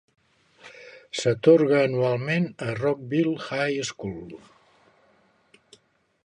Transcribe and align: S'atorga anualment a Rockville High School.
S'atorga 1.19 1.81
anualment 1.89 2.47
a 2.69 2.71
Rockville 2.79 3.37
High 3.51 3.85
School. 3.91 4.35